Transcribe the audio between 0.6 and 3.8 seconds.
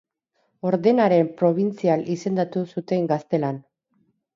Ordenaren probintzial izendatu zuten Gaztelan.